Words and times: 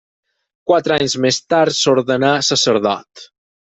Quatre 0.71 0.95
anys 0.95 1.17
més 1.27 1.39
tard 1.55 1.79
s'ordenà 1.83 2.35
sacerdot. 2.53 3.33